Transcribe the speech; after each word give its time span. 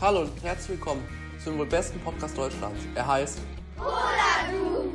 Hallo 0.00 0.20
und 0.20 0.30
herzlich 0.44 0.78
willkommen 0.78 1.02
zum 1.42 1.58
wohl 1.58 1.66
besten 1.66 1.98
Podcast 1.98 2.38
Deutschlands. 2.38 2.78
Er 2.94 3.04
heißt 3.04 3.40
Poladu. 3.76 4.92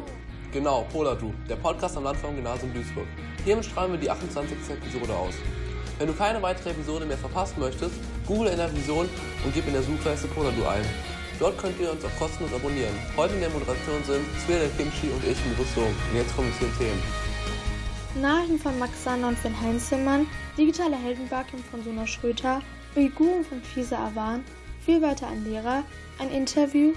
Genau, 0.53 0.87
Poladu, 0.93 1.33
der 1.49 1.57
Podcast 1.57 1.97
am 1.97 2.05
Land 2.05 2.19
vom 2.19 2.33
Gymnasium 2.33 2.73
Duisburg. 2.73 3.05
Hiermit 3.43 3.65
strahlen 3.65 3.91
wir 3.91 3.99
die 3.99 4.09
28. 4.09 4.57
Episode 4.69 5.13
aus. 5.13 5.33
Wenn 5.99 6.07
du 6.07 6.13
keine 6.13 6.41
weitere 6.41 6.69
Episode 6.69 7.05
mehr 7.05 7.17
verpassen 7.17 7.59
möchtest, 7.59 7.95
google 8.25 8.47
in 8.47 8.55
der 8.55 8.73
Vision 8.73 9.09
und 9.43 9.53
gib 9.53 9.67
in 9.67 9.73
der 9.73 9.83
Suchleiste 9.83 10.29
Poladu 10.29 10.65
ein. 10.65 10.85
Dort 11.37 11.57
könnt 11.57 11.77
ihr 11.81 11.91
uns 11.91 12.05
auch 12.05 12.17
kostenlos 12.17 12.53
abonnieren. 12.53 12.95
Heute 13.17 13.33
in 13.33 13.41
der 13.41 13.49
Moderation 13.49 14.01
sind 14.05 14.25
Svea 14.45 14.59
der 14.59 14.69
Kimchi 14.69 15.09
und 15.09 15.21
ich, 15.27 15.37
Mirus 15.47 15.67
Song. 15.75 15.83
Und 15.83 16.15
jetzt 16.15 16.33
kommen 16.33 16.47
wir 16.47 16.59
zu 16.59 16.63
den 16.63 16.77
Themen. 16.77 17.03
Nachrichten 18.21 18.57
von 18.57 18.79
Max 18.79 19.03
Sander 19.03 19.27
und 19.27 19.37
Finn 19.37 19.59
Heinzelmann, 19.59 20.27
digitale 20.57 20.95
Heldenbarken 20.95 21.61
von 21.61 21.83
Suna 21.83 22.07
Schröter, 22.07 22.61
Uiguren 22.95 23.43
von 23.43 23.61
Fisa 23.61 23.97
Awan, 23.97 24.45
viel 24.83 25.01
weiter 25.01 25.27
an 25.27 25.43
Lehrer, 25.45 25.83
ein 26.19 26.31
Interview, 26.31 26.93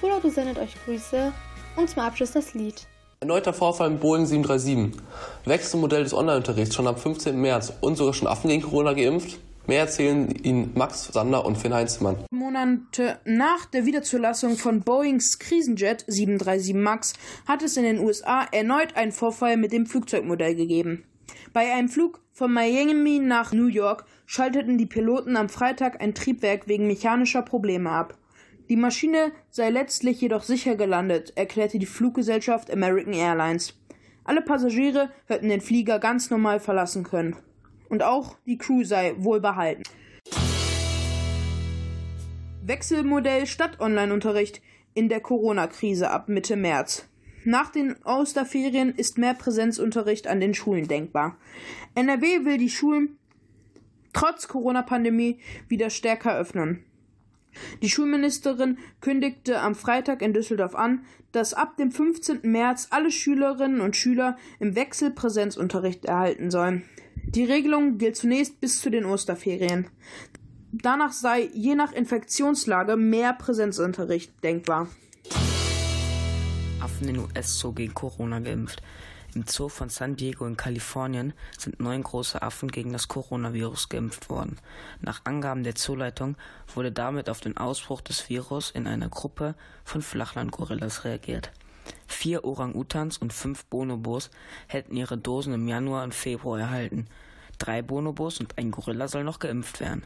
Poladu 0.00 0.28
sendet 0.28 0.58
euch 0.58 0.74
Grüße 0.84 1.32
und 1.76 1.88
zum 1.88 2.02
Abschluss 2.02 2.32
das 2.32 2.54
Lied. 2.54 2.86
Erneuter 3.20 3.52
Vorfall 3.52 3.90
im 3.90 3.98
Boeing 3.98 4.26
737. 4.26 5.00
Wechselmodell 5.44 6.04
des 6.04 6.14
Online-Unterrichts 6.14 6.74
schon 6.74 6.86
am 6.86 6.96
15. 6.96 7.40
März 7.40 7.72
sogar 7.94 8.14
schon 8.14 8.28
Affen 8.28 8.48
gegen 8.48 8.62
Corona 8.62 8.92
geimpft. 8.92 9.38
Mehr 9.66 9.80
erzählen 9.80 10.30
Ihnen 10.30 10.72
Max 10.74 11.08
Sander 11.12 11.44
und 11.44 11.58
Finn 11.58 11.74
Heinzmann. 11.74 12.16
Monate 12.30 13.18
nach 13.24 13.66
der 13.66 13.86
Wiederzulassung 13.86 14.56
von 14.56 14.80
Boeings 14.80 15.38
Krisenjet 15.38 16.04
737 16.06 16.74
MAX 16.74 17.12
hat 17.46 17.62
es 17.62 17.76
in 17.76 17.84
den 17.84 17.98
USA 17.98 18.46
erneut 18.50 18.96
einen 18.96 19.12
Vorfall 19.12 19.56
mit 19.56 19.72
dem 19.72 19.86
Flugzeugmodell 19.86 20.54
gegeben. 20.54 21.04
Bei 21.52 21.72
einem 21.72 21.88
Flug 21.88 22.20
von 22.38 22.52
Miami 22.52 23.18
nach 23.18 23.52
New 23.52 23.66
York 23.66 24.04
schalteten 24.24 24.78
die 24.78 24.86
Piloten 24.86 25.36
am 25.36 25.48
Freitag 25.48 26.00
ein 26.00 26.14
Triebwerk 26.14 26.68
wegen 26.68 26.86
mechanischer 26.86 27.42
Probleme 27.42 27.90
ab. 27.90 28.16
Die 28.68 28.76
Maschine 28.76 29.32
sei 29.50 29.70
letztlich 29.70 30.20
jedoch 30.20 30.44
sicher 30.44 30.76
gelandet, 30.76 31.32
erklärte 31.34 31.80
die 31.80 31.86
Fluggesellschaft 31.86 32.70
American 32.70 33.12
Airlines. 33.12 33.76
Alle 34.22 34.40
Passagiere 34.40 35.10
hätten 35.26 35.48
den 35.48 35.60
Flieger 35.60 35.98
ganz 35.98 36.30
normal 36.30 36.60
verlassen 36.60 37.02
können. 37.02 37.34
Und 37.88 38.04
auch 38.04 38.36
die 38.46 38.56
Crew 38.56 38.84
sei 38.84 39.14
wohlbehalten. 39.18 39.82
Wechselmodell 42.62 43.46
statt 43.46 43.80
Online-Unterricht 43.80 44.62
in 44.94 45.08
der 45.08 45.18
Corona-Krise 45.18 46.08
ab 46.08 46.28
Mitte 46.28 46.54
März. 46.54 47.07
Nach 47.48 47.70
den 47.70 47.96
Osterferien 48.04 48.94
ist 48.94 49.16
mehr 49.16 49.32
Präsenzunterricht 49.32 50.26
an 50.26 50.38
den 50.38 50.52
Schulen 50.52 50.86
denkbar. 50.86 51.38
NRW 51.94 52.44
will 52.44 52.58
die 52.58 52.68
Schulen 52.68 53.16
trotz 54.12 54.48
Corona-Pandemie 54.48 55.38
wieder 55.66 55.88
stärker 55.88 56.36
öffnen. 56.36 56.84
Die 57.80 57.88
Schulministerin 57.88 58.76
kündigte 59.00 59.60
am 59.60 59.74
Freitag 59.74 60.20
in 60.20 60.34
Düsseldorf 60.34 60.74
an, 60.74 61.06
dass 61.32 61.54
ab 61.54 61.78
dem 61.78 61.90
15. 61.90 62.40
März 62.42 62.88
alle 62.90 63.10
Schülerinnen 63.10 63.80
und 63.80 63.96
Schüler 63.96 64.36
im 64.60 64.76
Wechsel 64.76 65.10
Präsenzunterricht 65.10 66.04
erhalten 66.04 66.50
sollen. 66.50 66.84
Die 67.14 67.44
Regelung 67.44 67.96
gilt 67.96 68.16
zunächst 68.16 68.60
bis 68.60 68.78
zu 68.78 68.90
den 68.90 69.06
Osterferien. 69.06 69.86
Danach 70.70 71.12
sei 71.12 71.48
je 71.54 71.74
nach 71.74 71.92
Infektionslage 71.92 72.98
mehr 72.98 73.32
Präsenzunterricht 73.32 74.44
denkbar. 74.44 74.88
Affen 76.80 77.08
in 77.08 77.18
US-Zoo 77.18 77.72
gegen 77.72 77.94
Corona 77.94 78.38
geimpft. 78.38 78.82
Im 79.34 79.44
Zoo 79.46 79.68
von 79.68 79.88
San 79.88 80.16
Diego 80.16 80.46
in 80.46 80.56
Kalifornien 80.56 81.32
sind 81.58 81.80
neun 81.80 82.02
große 82.02 82.40
Affen 82.40 82.70
gegen 82.70 82.92
das 82.92 83.08
Coronavirus 83.08 83.88
geimpft 83.88 84.30
worden. 84.30 84.58
Nach 85.00 85.24
Angaben 85.24 85.64
der 85.64 85.74
Zooleitung 85.74 86.36
wurde 86.74 86.92
damit 86.92 87.28
auf 87.28 87.40
den 87.40 87.56
Ausbruch 87.56 88.00
des 88.00 88.28
Virus 88.28 88.70
in 88.70 88.86
einer 88.86 89.08
Gruppe 89.08 89.54
von 89.84 90.02
Flachlandgorillas 90.02 91.04
reagiert. 91.04 91.50
Vier 92.06 92.44
Orang-Utans 92.44 93.18
und 93.18 93.32
fünf 93.32 93.64
Bonobos 93.66 94.30
hätten 94.66 94.96
ihre 94.96 95.18
Dosen 95.18 95.54
im 95.54 95.68
Januar 95.68 96.04
und 96.04 96.14
Februar 96.14 96.60
erhalten. 96.60 97.06
Drei 97.58 97.82
Bonobos 97.82 98.38
und 98.40 98.56
ein 98.56 98.70
Gorilla 98.70 99.08
sollen 99.08 99.26
noch 99.26 99.40
geimpft 99.40 99.80
werden. 99.80 100.04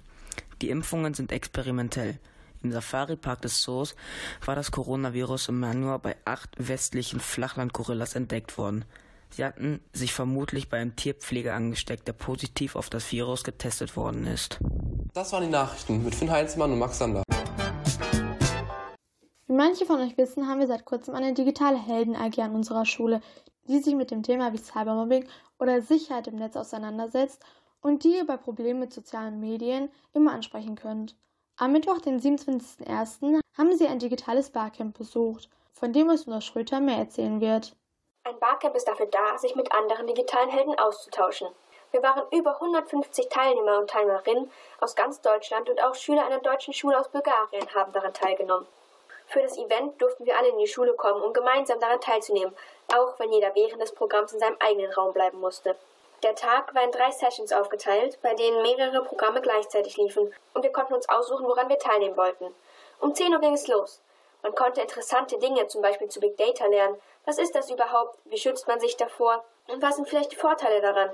Die 0.62 0.70
Impfungen 0.70 1.14
sind 1.14 1.32
experimentell. 1.32 2.18
Im 2.62 2.70
Safari-Park 2.70 3.42
des 3.42 3.60
Zoos 3.62 3.96
war 4.44 4.54
das 4.54 4.70
Coronavirus 4.70 5.48
im 5.48 5.62
Januar 5.62 5.98
bei 5.98 6.16
acht 6.24 6.50
westlichen 6.56 7.18
Flachlandgorillas 7.18 8.14
entdeckt 8.14 8.56
worden. 8.56 8.84
Sie 9.30 9.44
hatten 9.44 9.80
sich 9.92 10.12
vermutlich 10.12 10.68
bei 10.68 10.78
einem 10.78 10.94
Tierpfleger 10.94 11.54
angesteckt, 11.54 12.06
der 12.06 12.12
positiv 12.12 12.76
auf 12.76 12.90
das 12.90 13.10
Virus 13.10 13.44
getestet 13.44 13.96
worden 13.96 14.26
ist. 14.26 14.58
Das 15.14 15.32
waren 15.32 15.42
die 15.42 15.50
Nachrichten 15.50 16.04
mit 16.04 16.14
Finn 16.14 16.30
Heinzmann 16.30 16.70
und 16.70 16.78
Max 16.78 16.98
Sander. 16.98 17.22
Wie 19.46 19.52
manche 19.54 19.84
von 19.84 20.00
euch 20.00 20.16
wissen, 20.16 20.46
haben 20.46 20.60
wir 20.60 20.66
seit 20.66 20.84
kurzem 20.84 21.14
eine 21.14 21.34
digitale 21.34 21.78
Helden-AG 21.78 22.38
an 22.38 22.54
unserer 22.54 22.86
Schule, 22.86 23.20
die 23.66 23.80
sich 23.80 23.94
mit 23.94 24.10
dem 24.10 24.22
Thema 24.22 24.52
wie 24.52 24.58
Cybermobbing 24.58 25.26
oder 25.58 25.82
Sicherheit 25.82 26.28
im 26.28 26.36
Netz 26.36 26.56
auseinandersetzt 26.56 27.42
und 27.80 28.04
die 28.04 28.16
ihr 28.16 28.26
bei 28.26 28.36
Problemen 28.36 28.80
mit 28.80 28.92
sozialen 28.92 29.40
Medien 29.40 29.90
immer 30.12 30.32
ansprechen 30.32 30.76
könnt. 30.76 31.16
Am 31.62 31.70
Mittwoch, 31.70 32.00
den 32.00 32.18
27.01., 32.18 33.38
haben 33.56 33.76
sie 33.76 33.86
ein 33.86 34.00
digitales 34.00 34.50
Barcamp 34.50 34.98
besucht, 34.98 35.48
von 35.72 35.92
dem 35.92 36.08
uns 36.08 36.26
unser 36.26 36.40
Schröter 36.40 36.80
mehr 36.80 36.96
erzählen 36.96 37.40
wird. 37.40 37.76
Ein 38.24 38.36
Barcamp 38.40 38.74
ist 38.74 38.88
dafür 38.88 39.06
da, 39.06 39.38
sich 39.38 39.54
mit 39.54 39.70
anderen 39.70 40.08
digitalen 40.08 40.50
Helden 40.50 40.76
auszutauschen. 40.76 41.46
Wir 41.92 42.02
waren 42.02 42.24
über 42.32 42.60
150 42.60 43.28
Teilnehmer 43.28 43.78
und 43.78 43.88
Teilnehmerinnen 43.88 44.50
aus 44.80 44.96
ganz 44.96 45.20
Deutschland 45.20 45.70
und 45.70 45.80
auch 45.84 45.94
Schüler 45.94 46.26
einer 46.26 46.40
deutschen 46.40 46.74
Schule 46.74 46.98
aus 46.98 47.08
Bulgarien 47.10 47.72
haben 47.72 47.92
daran 47.92 48.12
teilgenommen. 48.12 48.66
Für 49.28 49.42
das 49.42 49.56
Event 49.56 50.02
durften 50.02 50.26
wir 50.26 50.36
alle 50.36 50.48
in 50.48 50.58
die 50.58 50.66
Schule 50.66 50.94
kommen, 50.94 51.22
um 51.22 51.32
gemeinsam 51.32 51.78
daran 51.78 52.00
teilzunehmen, 52.00 52.56
auch 52.92 53.20
wenn 53.20 53.32
jeder 53.32 53.54
während 53.54 53.80
des 53.80 53.94
Programms 53.94 54.32
in 54.32 54.40
seinem 54.40 54.56
eigenen 54.58 54.92
Raum 54.94 55.12
bleiben 55.12 55.38
musste. 55.38 55.76
Der 56.22 56.36
Tag 56.36 56.72
war 56.72 56.84
in 56.84 56.92
drei 56.92 57.10
Sessions 57.10 57.52
aufgeteilt, 57.52 58.16
bei 58.22 58.34
denen 58.34 58.62
mehrere 58.62 59.02
Programme 59.02 59.40
gleichzeitig 59.40 59.96
liefen, 59.96 60.32
und 60.54 60.62
wir 60.62 60.70
konnten 60.70 60.94
uns 60.94 61.08
aussuchen, 61.08 61.46
woran 61.46 61.68
wir 61.68 61.78
teilnehmen 61.80 62.16
wollten. 62.16 62.54
Um 63.00 63.12
10 63.12 63.34
Uhr 63.34 63.40
ging 63.40 63.54
es 63.54 63.66
los. 63.66 64.00
Man 64.42 64.54
konnte 64.54 64.80
interessante 64.80 65.38
Dinge, 65.38 65.66
zum 65.66 65.82
Beispiel 65.82 66.08
zu 66.08 66.20
Big 66.20 66.36
Data, 66.36 66.66
lernen. 66.66 67.00
Was 67.24 67.38
ist 67.38 67.56
das 67.56 67.70
überhaupt? 67.70 68.18
Wie 68.24 68.38
schützt 68.38 68.68
man 68.68 68.78
sich 68.78 68.96
davor? 68.96 69.44
Und 69.66 69.82
was 69.82 69.96
sind 69.96 70.08
vielleicht 70.08 70.30
die 70.30 70.36
Vorteile 70.36 70.80
daran? 70.80 71.10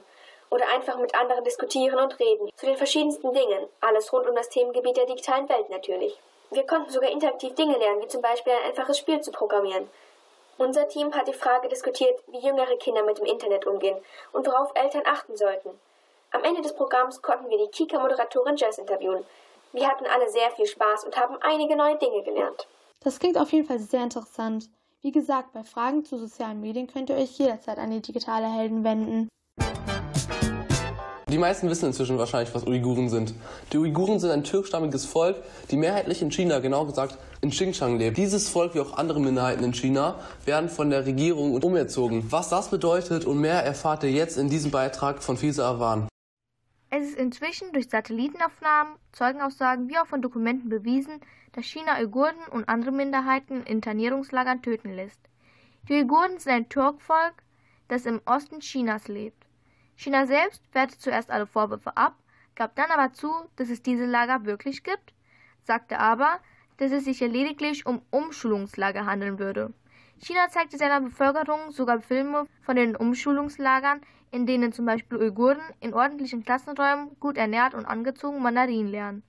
Oder 0.51 0.69
einfach 0.69 0.99
mit 0.99 1.15
anderen 1.15 1.45
diskutieren 1.45 1.99
und 1.99 2.19
reden. 2.21 2.51
Zu 2.57 2.67
den 2.67 2.77
verschiedensten 2.77 3.33
Dingen. 3.33 3.67
Alles 3.81 4.13
rund 4.13 4.29
um 4.29 4.35
das 4.35 4.51
Themengebiet 4.51 4.97
der 4.97 5.07
digitalen 5.07 5.49
Welt 5.49 5.71
natürlich. 5.71 6.19
Wir 6.51 6.67
konnten 6.67 6.91
sogar 6.91 7.11
interaktiv 7.11 7.55
Dinge 7.55 7.79
lernen, 7.79 8.03
wie 8.03 8.09
zum 8.09 8.23
Beispiel 8.23 8.53
ein 8.53 8.71
einfaches 8.71 8.99
Spiel 8.99 9.21
zu 9.21 9.31
programmieren. 9.31 9.91
Unser 10.59 10.89
Team 10.89 11.15
hat 11.15 11.29
die 11.29 11.33
Frage 11.33 11.69
diskutiert, 11.69 12.21
wie 12.27 12.41
jüngere 12.41 12.77
Kinder 12.79 13.05
mit 13.05 13.19
dem 13.19 13.27
Internet 13.27 13.65
umgehen 13.65 13.97
und 14.33 14.45
worauf 14.45 14.73
Eltern 14.75 15.03
achten 15.07 15.37
sollten. 15.37 15.71
Am 16.33 16.43
Ende 16.43 16.63
des 16.63 16.75
Programms 16.75 17.23
konnten 17.23 17.49
wir 17.49 17.59
die 17.59 17.71
Kika-Moderatorin 17.71 18.57
Jess 18.57 18.79
interviewen. 18.79 19.25
Wir 19.73 19.87
hatten 19.87 20.07
alle 20.07 20.29
sehr 20.29 20.51
viel 20.51 20.67
Spaß 20.67 21.05
und 21.05 21.17
haben 21.17 21.37
einige 21.43 21.77
neue 21.77 21.97
Dinge 21.97 22.23
gelernt. 22.23 22.67
Das 23.01 23.21
klingt 23.21 23.39
auf 23.39 23.53
jeden 23.53 23.67
Fall 23.67 23.79
sehr 23.79 24.03
interessant. 24.03 24.69
Wie 25.01 25.13
gesagt, 25.13 25.53
bei 25.53 25.63
Fragen 25.63 26.05
zu 26.05 26.19
sozialen 26.19 26.61
Medien 26.61 26.89
könnt 26.89 27.09
ihr 27.09 27.17
euch 27.17 27.39
jederzeit 27.39 27.79
an 27.79 27.93
die 27.93 28.03
digitale 28.03 28.47
Helden 28.47 28.83
wenden. 28.83 29.29
Die 31.31 31.37
meisten 31.37 31.69
wissen 31.69 31.85
inzwischen 31.85 32.17
wahrscheinlich, 32.17 32.55
was 32.55 32.67
Uiguren 32.67 33.11
sind. 33.11 33.35
Die 33.71 33.77
Uiguren 33.77 34.19
sind 34.19 34.31
ein 34.31 34.45
türkstammiges 34.45 35.05
Volk, 35.05 35.37
die 35.71 35.77
mehrheitlich 35.77 36.23
in 36.23 36.31
China, 36.31 36.59
genau 36.59 36.87
gesagt 36.87 37.19
in 37.43 37.51
Xinjiang 37.51 37.99
lebt. 37.99 38.17
Dieses 38.17 38.49
Volk, 38.49 38.75
wie 38.75 38.81
auch 38.81 38.97
andere 38.97 39.21
Minderheiten 39.21 39.63
in 39.63 39.75
China, 39.75 40.19
werden 40.47 40.71
von 40.71 40.89
der 40.89 41.05
Regierung 41.05 41.63
umerzogen. 41.63 42.33
Was 42.33 42.49
das 42.49 42.71
bedeutet 42.71 43.27
und 43.27 43.41
mehr 43.41 43.63
erfahrt 43.63 44.05
ihr 44.05 44.11
jetzt 44.11 44.39
in 44.39 44.49
diesem 44.49 44.71
Beitrag 44.71 45.23
von 45.23 45.37
Fisa 45.37 45.71
Awan. 45.71 46.09
Es 46.89 47.11
ist 47.11 47.19
inzwischen 47.19 47.75
durch 47.75 47.91
Satellitenaufnahmen, 47.91 48.95
Zeugenaussagen 49.13 49.91
wie 49.91 49.99
auch 49.99 50.07
von 50.07 50.23
Dokumenten 50.23 50.71
bewiesen, 50.71 51.21
dass 51.53 51.67
China 51.67 51.99
Uiguren 51.99 52.37
und 52.53 52.71
andere 52.71 52.93
Minderheiten 52.93 53.59
in 53.59 53.67
Internierungslagern 53.67 54.63
töten 54.63 54.95
lässt. 54.95 55.21
Die 55.91 55.93
Uiguren 55.93 56.39
sind 56.39 56.53
ein 56.53 56.69
Turkvolk, 56.71 57.35
das 57.89 58.07
im 58.07 58.23
Osten 58.25 58.61
Chinas 58.61 59.09
lebt. 59.09 59.48
China 59.99 60.27
selbst 60.27 60.63
wehrte 60.73 60.97
zuerst 60.97 61.29
alle 61.29 61.49
Vorwürfe 61.49 61.97
ab, 61.97 62.15
gab 62.55 62.77
dann 62.77 62.89
aber 62.93 63.13
zu, 63.13 63.33
dass 63.57 63.69
es 63.69 63.83
diese 63.83 64.07
Lager 64.07 64.45
wirklich 64.45 64.85
gibt, 64.85 65.13
sagte 65.65 65.99
aber, 65.99 66.39
dass 66.77 66.93
es 66.93 67.05
sich 67.05 67.19
hier 67.19 67.29
lediglich 67.29 67.85
um 67.85 68.01
Umschulungslager 68.11 69.07
handeln 69.07 69.41
würde. 69.41 69.75
China 70.21 70.49
zeigte 70.51 70.79
seiner 70.79 71.01
Bevölkerung 71.01 71.73
sogar 71.73 72.01
Filme 72.01 72.47
von 72.63 72.77
den 72.77 72.95
Umschulungslagern, 72.95 74.01
in 74.31 74.47
denen 74.47 74.73
zum 74.73 74.87
Beispiel 74.87 75.19
Uiguren 75.19 75.61
in 75.81 75.95
ordentlichen 75.95 76.45
Klassenräumen 76.45 77.19
gut 77.19 77.37
ernährt 77.37 77.75
und 77.75 77.85
angezogen 77.85 78.41
Mandarin 78.41 78.87
lernen. 78.87 79.25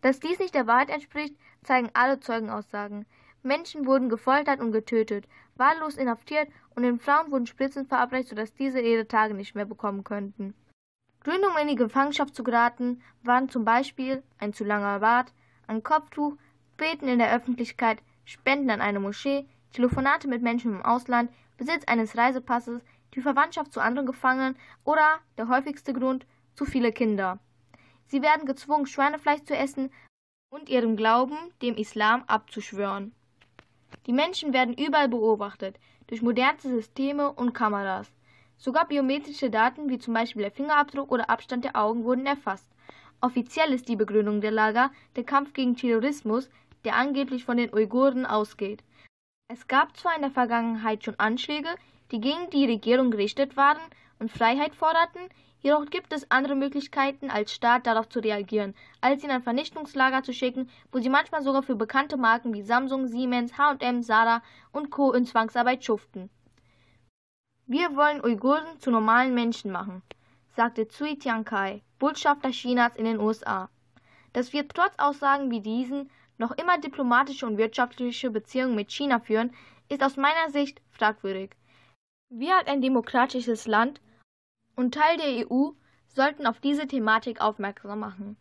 Dass 0.00 0.18
dies 0.18 0.40
nicht 0.40 0.56
der 0.56 0.66
Wahrheit 0.66 0.90
entspricht, 0.90 1.36
zeigen 1.62 1.90
alle 1.94 2.18
Zeugenaussagen. 2.18 3.06
Menschen 3.42 3.86
wurden 3.86 4.08
gefoltert 4.08 4.60
und 4.60 4.72
getötet, 4.72 5.26
wahllos 5.56 5.96
inhaftiert 5.96 6.48
und 6.74 6.84
den 6.84 6.98
Frauen 6.98 7.30
wurden 7.30 7.46
Spritzen 7.46 7.86
verabreicht, 7.86 8.28
sodass 8.28 8.54
diese 8.54 8.80
ihre 8.80 9.08
Tage 9.08 9.34
nicht 9.34 9.54
mehr 9.54 9.64
bekommen 9.64 10.04
könnten. 10.04 10.54
Gründe, 11.20 11.48
um 11.48 11.56
in 11.56 11.68
die 11.68 11.76
Gefangenschaft 11.76 12.34
zu 12.34 12.42
geraten, 12.42 13.02
waren 13.22 13.48
zum 13.48 13.64
Beispiel 13.64 14.22
ein 14.38 14.52
zu 14.52 14.64
langer 14.64 15.00
Bart, 15.00 15.32
ein 15.66 15.82
Kopftuch, 15.82 16.36
Beten 16.76 17.08
in 17.08 17.18
der 17.18 17.34
Öffentlichkeit, 17.34 18.02
Spenden 18.24 18.70
an 18.70 18.80
eine 18.80 19.00
Moschee, 19.00 19.46
Telefonate 19.72 20.28
mit 20.28 20.42
Menschen 20.42 20.74
im 20.74 20.82
Ausland, 20.82 21.30
Besitz 21.56 21.84
eines 21.86 22.16
Reisepasses, 22.16 22.80
die 23.14 23.20
Verwandtschaft 23.20 23.72
zu 23.72 23.80
anderen 23.80 24.06
Gefangenen 24.06 24.56
oder, 24.84 25.20
der 25.36 25.48
häufigste 25.48 25.92
Grund, 25.92 26.26
zu 26.54 26.64
viele 26.64 26.92
Kinder. 26.92 27.38
Sie 28.06 28.22
werden 28.22 28.46
gezwungen, 28.46 28.86
Schweinefleisch 28.86 29.44
zu 29.44 29.56
essen 29.56 29.90
und 30.50 30.68
ihrem 30.68 30.96
Glauben, 30.96 31.36
dem 31.62 31.76
Islam, 31.76 32.24
abzuschwören. 32.26 33.14
Die 34.06 34.12
Menschen 34.12 34.52
werden 34.52 34.74
überall 34.74 35.08
beobachtet, 35.08 35.78
durch 36.08 36.22
modernste 36.22 36.68
Systeme 36.68 37.32
und 37.32 37.52
Kameras. 37.52 38.10
Sogar 38.56 38.86
biometrische 38.86 39.50
Daten 39.50 39.88
wie 39.88 39.98
zum 39.98 40.14
Beispiel 40.14 40.42
der 40.42 40.50
Fingerabdruck 40.50 41.10
oder 41.10 41.30
Abstand 41.30 41.64
der 41.64 41.76
Augen 41.76 42.04
wurden 42.04 42.26
erfasst. 42.26 42.68
Offiziell 43.20 43.72
ist 43.72 43.88
die 43.88 43.96
Begründung 43.96 44.40
der 44.40 44.50
Lager 44.50 44.90
der 45.16 45.24
Kampf 45.24 45.52
gegen 45.52 45.76
Terrorismus, 45.76 46.50
der 46.84 46.96
angeblich 46.96 47.44
von 47.44 47.56
den 47.56 47.72
Uiguren 47.72 48.26
ausgeht. 48.26 48.82
Es 49.48 49.68
gab 49.68 49.96
zwar 49.96 50.16
in 50.16 50.22
der 50.22 50.30
Vergangenheit 50.30 51.04
schon 51.04 51.18
Anschläge, 51.18 51.68
die 52.10 52.20
gegen 52.20 52.50
die 52.50 52.66
Regierung 52.66 53.10
gerichtet 53.10 53.56
waren 53.56 53.80
und 54.18 54.30
Freiheit 54.30 54.74
forderten, 54.74 55.22
jedoch 55.62 55.86
gibt 55.86 56.12
es 56.12 56.30
andere 56.30 56.54
Möglichkeiten 56.54 57.30
als 57.30 57.52
Staat 57.52 57.86
darauf 57.86 58.08
zu 58.08 58.20
reagieren, 58.20 58.74
als 59.00 59.24
in 59.24 59.30
ein 59.30 59.42
Vernichtungslager 59.42 60.22
zu 60.22 60.32
schicken, 60.32 60.68
wo 60.90 60.98
sie 60.98 61.08
manchmal 61.08 61.42
sogar 61.42 61.62
für 61.62 61.76
bekannte 61.76 62.16
Marken 62.16 62.52
wie 62.52 62.62
Samsung, 62.62 63.06
Siemens, 63.06 63.56
H&M, 63.56 64.02
Zara 64.02 64.42
und 64.72 64.90
Co. 64.90 65.12
in 65.12 65.24
Zwangsarbeit 65.24 65.84
schuften. 65.84 66.28
Wir 67.66 67.96
wollen 67.96 68.22
Uiguren 68.22 68.78
zu 68.80 68.90
normalen 68.90 69.34
Menschen 69.34 69.70
machen, 69.70 70.02
sagte 70.56 70.88
Tsui 70.88 71.16
Tiankai, 71.18 71.82
Botschafter 71.98 72.50
Chinas 72.50 72.96
in 72.96 73.04
den 73.04 73.20
USA. 73.20 73.70
Dass 74.32 74.52
wir 74.52 74.66
trotz 74.66 74.94
Aussagen 74.98 75.50
wie 75.50 75.60
diesen 75.60 76.10
noch 76.38 76.50
immer 76.52 76.78
diplomatische 76.78 77.46
und 77.46 77.58
wirtschaftliche 77.58 78.30
Beziehungen 78.30 78.74
mit 78.74 78.90
China 78.90 79.20
führen, 79.20 79.52
ist 79.88 80.02
aus 80.02 80.16
meiner 80.16 80.50
Sicht 80.50 80.82
fragwürdig. 80.90 81.50
Wir 82.30 82.56
als 82.56 82.66
ein 82.66 82.80
demokratisches 82.80 83.66
Land 83.66 84.00
und 84.76 84.94
Teil 84.94 85.16
der 85.18 85.50
EU 85.50 85.70
sollten 86.08 86.46
auf 86.46 86.60
diese 86.60 86.86
Thematik 86.86 87.40
aufmerksam 87.40 88.00
machen. 88.00 88.36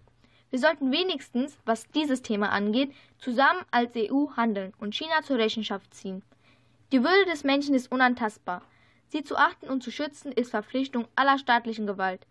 Wir 0.49 0.59
sollten 0.59 0.91
wenigstens, 0.91 1.57
was 1.65 1.87
dieses 1.91 2.21
Thema 2.21 2.49
angeht, 2.49 2.93
zusammen 3.17 3.61
als 3.71 3.93
EU 3.95 4.27
handeln 4.35 4.73
und 4.79 4.93
China 4.93 5.21
zur 5.23 5.37
Rechenschaft 5.37 5.93
ziehen. 5.93 6.23
Die 6.91 7.03
Würde 7.03 7.25
des 7.31 7.45
Menschen 7.45 7.73
ist 7.73 7.89
unantastbar. 7.89 8.61
Sie 9.07 9.23
zu 9.23 9.37
achten 9.37 9.69
und 9.69 9.81
zu 9.81 9.91
schützen 9.91 10.31
ist 10.31 10.51
Verpflichtung 10.51 11.07
aller 11.15 11.37
staatlichen 11.37 11.87
Gewalt, 11.87 12.27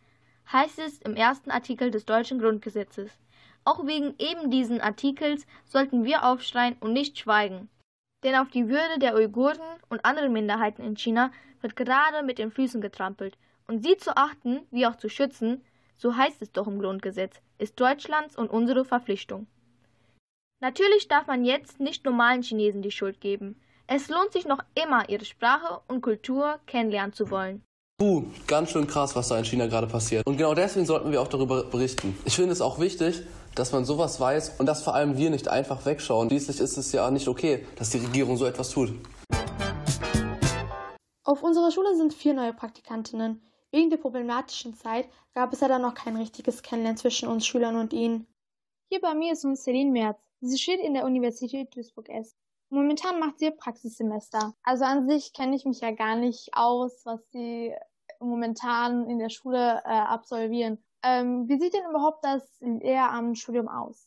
heißt 0.52 0.78
es 0.80 0.98
im 0.98 1.16
ersten 1.16 1.50
Artikel 1.50 1.90
des 1.90 2.04
deutschen 2.04 2.38
Grundgesetzes. 2.38 3.10
Auch 3.64 3.86
wegen 3.86 4.14
eben 4.18 4.50
diesen 4.50 4.80
Artikels 4.80 5.46
sollten 5.64 6.04
wir 6.04 6.24
aufschreien 6.24 6.76
und 6.80 6.92
nicht 6.92 7.18
schweigen. 7.18 7.68
Denn 8.22 8.34
auf 8.36 8.48
die 8.50 8.68
Würde 8.68 8.98
der 8.98 9.14
Uiguren 9.14 9.58
und 9.88 10.04
anderen 10.04 10.32
Minderheiten 10.32 10.82
in 10.82 10.96
China 10.96 11.32
wird 11.60 11.76
gerade 11.76 12.22
mit 12.22 12.38
den 12.38 12.50
Füßen 12.50 12.80
getrampelt. 12.80 13.38
Und 13.66 13.82
sie 13.82 13.96
zu 13.96 14.16
achten, 14.16 14.60
wie 14.70 14.86
auch 14.86 14.96
zu 14.96 15.08
schützen, 15.08 15.62
so 15.96 16.16
heißt 16.16 16.42
es 16.42 16.52
doch 16.52 16.66
im 16.66 16.80
Grundgesetz, 16.80 17.40
ist 17.58 17.78
Deutschlands 17.78 18.36
und 18.36 18.50
unsere 18.50 18.84
Verpflichtung. 18.84 19.46
Natürlich 20.60 21.08
darf 21.08 21.26
man 21.26 21.44
jetzt 21.44 21.80
nicht 21.80 22.04
normalen 22.04 22.42
Chinesen 22.42 22.82
die 22.82 22.90
Schuld 22.90 23.20
geben. 23.20 23.60
Es 23.86 24.08
lohnt 24.08 24.32
sich 24.32 24.44
noch 24.44 24.62
immer, 24.74 25.08
ihre 25.08 25.24
Sprache 25.24 25.80
und 25.88 26.02
Kultur 26.02 26.60
kennenlernen 26.66 27.12
zu 27.12 27.30
wollen. 27.30 27.62
Puh, 27.98 28.24
ganz 28.46 28.70
schön 28.70 28.86
krass, 28.86 29.14
was 29.14 29.28
da 29.28 29.38
in 29.38 29.44
China 29.44 29.66
gerade 29.66 29.86
passiert. 29.86 30.26
Und 30.26 30.36
genau 30.36 30.54
deswegen 30.54 30.86
sollten 30.86 31.12
wir 31.12 31.20
auch 31.20 31.28
darüber 31.28 31.64
berichten. 31.64 32.16
Ich 32.24 32.34
finde 32.34 32.52
es 32.52 32.60
auch 32.60 32.78
wichtig, 32.78 33.22
dass 33.54 33.72
man 33.72 33.84
sowas 33.84 34.20
weiß 34.20 34.58
und 34.58 34.66
dass 34.66 34.82
vor 34.82 34.94
allem 34.94 35.16
wir 35.16 35.30
nicht 35.30 35.48
einfach 35.48 35.84
wegschauen. 35.86 36.28
Schließlich 36.28 36.60
ist 36.60 36.76
es 36.76 36.92
ja 36.92 37.10
nicht 37.10 37.28
okay, 37.28 37.66
dass 37.76 37.90
die 37.90 37.98
Regierung 37.98 38.36
so 38.36 38.46
etwas 38.46 38.70
tut. 38.70 38.92
Auf 41.24 41.42
unserer 41.42 41.70
Schule 41.70 41.94
sind 41.96 42.14
vier 42.14 42.34
neue 42.34 42.52
Praktikantinnen. 42.52 43.42
Wegen 43.72 43.90
der 43.90 43.98
problematischen 43.98 44.74
Zeit 44.74 45.08
gab 45.34 45.52
es 45.52 45.60
ja 45.60 45.68
dann 45.68 45.82
noch 45.82 45.94
kein 45.94 46.16
richtiges 46.16 46.62
Kennenlernen 46.62 46.96
zwischen 46.96 47.28
uns 47.28 47.46
Schülern 47.46 47.76
und 47.76 47.92
ihnen. 47.92 48.26
Hier 48.88 49.00
bei 49.00 49.14
mir 49.14 49.32
ist 49.32 49.44
uns 49.44 49.62
Celine 49.62 49.92
Merz. 49.92 50.18
Sie 50.40 50.58
steht 50.58 50.80
in 50.80 50.94
der 50.94 51.04
Universität 51.04 51.74
Duisburg-Essen. 51.76 52.36
Momentan 52.70 53.20
macht 53.20 53.38
sie 53.38 53.50
Praxissemester. 53.50 54.54
Also 54.62 54.84
an 54.84 55.08
sich 55.08 55.32
kenne 55.32 55.54
ich 55.54 55.64
mich 55.64 55.80
ja 55.80 55.90
gar 55.90 56.16
nicht 56.16 56.50
aus, 56.52 57.04
was 57.04 57.20
sie 57.30 57.74
momentan 58.20 59.08
in 59.08 59.18
der 59.18 59.28
Schule 59.28 59.82
äh, 59.84 59.88
absolvieren. 59.88 60.82
Ähm, 61.02 61.48
wie 61.48 61.58
sieht 61.58 61.74
denn 61.74 61.88
überhaupt 61.88 62.24
das 62.24 62.42
Lehramtsstudium 62.60 63.68
aus? 63.68 64.06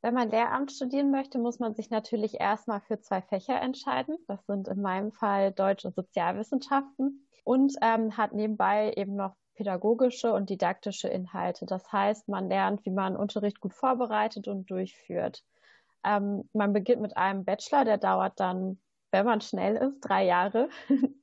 Wenn 0.00 0.14
man 0.14 0.30
Lehramt 0.30 0.72
studieren 0.72 1.10
möchte, 1.10 1.38
muss 1.38 1.58
man 1.58 1.74
sich 1.74 1.90
natürlich 1.90 2.40
erstmal 2.40 2.80
für 2.80 3.00
zwei 3.00 3.20
Fächer 3.20 3.60
entscheiden. 3.60 4.16
Das 4.28 4.44
sind 4.46 4.68
in 4.68 4.80
meinem 4.80 5.12
Fall 5.12 5.52
Deutsch 5.52 5.84
und 5.84 5.94
Sozialwissenschaften 5.94 7.26
und 7.44 7.74
ähm, 7.82 8.16
hat 8.16 8.32
nebenbei 8.32 8.92
eben 8.96 9.16
noch 9.16 9.34
pädagogische 9.54 10.32
und 10.32 10.50
didaktische 10.50 11.08
Inhalte. 11.08 11.66
Das 11.66 11.90
heißt, 11.90 12.28
man 12.28 12.48
lernt, 12.48 12.84
wie 12.86 12.90
man 12.90 13.16
Unterricht 13.16 13.60
gut 13.60 13.74
vorbereitet 13.74 14.46
und 14.46 14.70
durchführt. 14.70 15.42
Ähm, 16.04 16.48
man 16.52 16.72
beginnt 16.72 17.02
mit 17.02 17.16
einem 17.16 17.44
Bachelor, 17.44 17.84
der 17.84 17.98
dauert 17.98 18.38
dann 18.38 18.78
wenn 19.10 19.26
man 19.26 19.40
schnell 19.40 19.76
ist, 19.76 20.00
drei 20.00 20.24
Jahre. 20.24 20.68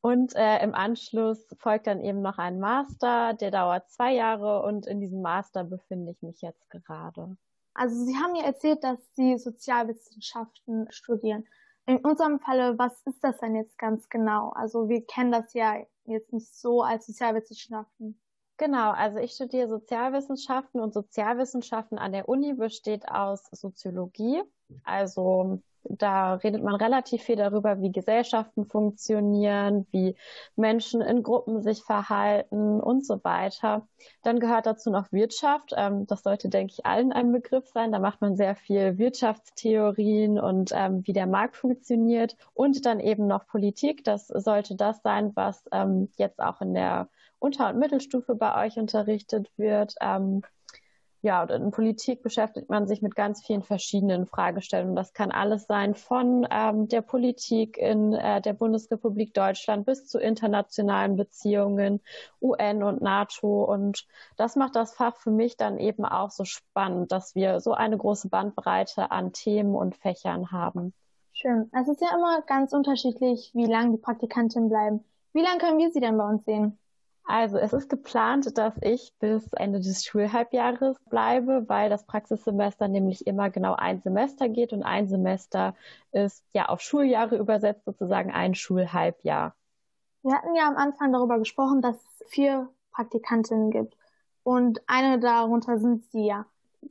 Und 0.00 0.36
äh, 0.36 0.62
im 0.62 0.74
Anschluss 0.74 1.46
folgt 1.58 1.86
dann 1.86 2.02
eben 2.02 2.20
noch 2.20 2.36
ein 2.36 2.60
Master, 2.60 3.32
der 3.32 3.50
dauert 3.50 3.90
zwei 3.90 4.12
Jahre 4.12 4.62
und 4.62 4.86
in 4.86 5.00
diesem 5.00 5.22
Master 5.22 5.64
befinde 5.64 6.12
ich 6.12 6.20
mich 6.20 6.42
jetzt 6.42 6.68
gerade. 6.68 7.38
Also 7.72 8.04
Sie 8.04 8.14
haben 8.14 8.34
ja 8.34 8.44
erzählt, 8.44 8.84
dass 8.84 8.98
Sie 9.14 9.38
Sozialwissenschaften 9.38 10.88
studieren. 10.90 11.46
In 11.86 11.96
unserem 11.96 12.38
Falle, 12.38 12.78
was 12.78 13.00
ist 13.06 13.24
das 13.24 13.38
denn 13.38 13.56
jetzt 13.56 13.78
ganz 13.78 14.10
genau? 14.10 14.50
Also 14.50 14.90
wir 14.90 15.06
kennen 15.06 15.32
das 15.32 15.54
ja 15.54 15.76
jetzt 16.04 16.34
nicht 16.34 16.54
so 16.54 16.82
als 16.82 17.06
Sozialwissenschaften. 17.06 18.20
Genau, 18.58 18.90
also 18.90 19.18
ich 19.18 19.32
studiere 19.32 19.68
Sozialwissenschaften 19.68 20.82
und 20.82 20.92
Sozialwissenschaften 20.92 21.98
an 21.98 22.12
der 22.12 22.28
Uni 22.28 22.52
besteht 22.52 23.08
aus 23.08 23.48
Soziologie, 23.52 24.42
also 24.84 25.60
da 25.88 26.34
redet 26.34 26.62
man 26.62 26.74
relativ 26.74 27.22
viel 27.22 27.36
darüber, 27.36 27.80
wie 27.80 27.92
Gesellschaften 27.92 28.64
funktionieren, 28.66 29.86
wie 29.90 30.16
Menschen 30.56 31.00
in 31.00 31.22
Gruppen 31.22 31.62
sich 31.62 31.82
verhalten 31.82 32.80
und 32.80 33.04
so 33.06 33.22
weiter. 33.22 33.86
Dann 34.22 34.40
gehört 34.40 34.66
dazu 34.66 34.90
noch 34.90 35.12
Wirtschaft. 35.12 35.72
Ähm, 35.76 36.06
das 36.06 36.22
sollte, 36.22 36.48
denke 36.48 36.72
ich, 36.72 36.86
allen 36.86 37.12
ein 37.12 37.32
Begriff 37.32 37.66
sein. 37.68 37.92
Da 37.92 37.98
macht 37.98 38.20
man 38.20 38.36
sehr 38.36 38.54
viel 38.54 38.98
Wirtschaftstheorien 38.98 40.38
und 40.38 40.70
ähm, 40.74 41.02
wie 41.06 41.12
der 41.12 41.26
Markt 41.26 41.56
funktioniert. 41.56 42.36
Und 42.54 42.86
dann 42.86 43.00
eben 43.00 43.26
noch 43.26 43.46
Politik. 43.46 44.04
Das 44.04 44.28
sollte 44.28 44.76
das 44.76 45.02
sein, 45.02 45.32
was 45.34 45.64
ähm, 45.72 46.08
jetzt 46.16 46.40
auch 46.40 46.60
in 46.60 46.74
der 46.74 47.08
Unter- 47.38 47.68
und 47.68 47.78
Mittelstufe 47.78 48.34
bei 48.34 48.64
euch 48.66 48.78
unterrichtet 48.78 49.50
wird. 49.56 49.94
Ja, 51.24 51.40
und 51.40 51.50
in 51.50 51.70
Politik 51.70 52.22
beschäftigt 52.22 52.68
man 52.68 52.86
sich 52.86 53.00
mit 53.00 53.16
ganz 53.16 53.42
vielen 53.42 53.62
verschiedenen 53.62 54.26
Fragestellungen. 54.26 54.94
Das 54.94 55.14
kann 55.14 55.30
alles 55.30 55.66
sein 55.66 55.94
von 55.94 56.46
ähm, 56.50 56.86
der 56.86 57.00
Politik 57.00 57.78
in 57.78 58.12
äh, 58.12 58.42
der 58.42 58.52
Bundesrepublik 58.52 59.32
Deutschland 59.32 59.86
bis 59.86 60.06
zu 60.06 60.18
internationalen 60.18 61.16
Beziehungen, 61.16 62.02
UN 62.42 62.82
und 62.82 63.00
NATO. 63.00 63.64
Und 63.64 64.06
das 64.36 64.54
macht 64.54 64.76
das 64.76 64.92
Fach 64.92 65.16
für 65.16 65.30
mich 65.30 65.56
dann 65.56 65.78
eben 65.78 66.04
auch 66.04 66.30
so 66.30 66.44
spannend, 66.44 67.10
dass 67.10 67.34
wir 67.34 67.60
so 67.60 67.72
eine 67.72 67.96
große 67.96 68.28
Bandbreite 68.28 69.10
an 69.10 69.32
Themen 69.32 69.74
und 69.74 69.96
Fächern 69.96 70.52
haben. 70.52 70.92
Schön. 71.32 71.70
Es 71.72 71.88
ist 71.88 72.02
ja 72.02 72.14
immer 72.14 72.42
ganz 72.42 72.74
unterschiedlich, 72.74 73.50
wie 73.54 73.64
lange 73.64 73.92
die 73.92 74.02
Praktikantinnen 74.02 74.68
bleiben. 74.68 75.02
Wie 75.32 75.40
lange 75.40 75.56
können 75.56 75.78
wir 75.78 75.90
sie 75.90 76.00
denn 76.00 76.18
bei 76.18 76.28
uns 76.28 76.44
sehen? 76.44 76.78
Also 77.26 77.56
es 77.56 77.72
ist 77.72 77.88
geplant, 77.88 78.58
dass 78.58 78.74
ich 78.82 79.14
bis 79.18 79.50
Ende 79.54 79.80
des 79.80 80.04
Schulhalbjahres 80.04 80.98
bleibe, 81.08 81.64
weil 81.68 81.88
das 81.88 82.04
Praxissemester 82.04 82.86
nämlich 82.86 83.26
immer 83.26 83.48
genau 83.48 83.74
ein 83.74 84.02
Semester 84.02 84.48
geht 84.48 84.74
und 84.74 84.82
ein 84.82 85.08
Semester 85.08 85.74
ist 86.12 86.44
ja 86.52 86.66
auf 86.66 86.82
Schuljahre 86.82 87.36
übersetzt 87.36 87.86
sozusagen 87.86 88.30
ein 88.30 88.54
Schulhalbjahr. 88.54 89.54
Wir 90.22 90.34
hatten 90.34 90.54
ja 90.54 90.68
am 90.68 90.76
Anfang 90.76 91.12
darüber 91.12 91.38
gesprochen, 91.38 91.80
dass 91.80 91.96
es 91.96 92.28
vier 92.28 92.68
Praktikantinnen 92.92 93.70
gibt 93.70 93.96
und 94.42 94.82
eine 94.86 95.18
darunter 95.18 95.78
sind 95.78 96.04
Sie 96.12 96.26
ja. 96.26 96.44